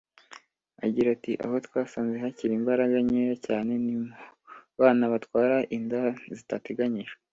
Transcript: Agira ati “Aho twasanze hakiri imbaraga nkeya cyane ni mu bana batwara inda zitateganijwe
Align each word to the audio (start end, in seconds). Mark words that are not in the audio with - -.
Agira 0.85 1.07
ati 1.15 1.31
“Aho 1.43 1.55
twasanze 1.65 2.15
hakiri 2.23 2.53
imbaraga 2.59 2.95
nkeya 3.05 3.35
cyane 3.47 3.73
ni 3.85 3.93
mu 4.01 4.09
bana 4.79 5.03
batwara 5.13 5.57
inda 5.77 6.01
zitateganijwe 6.37 7.15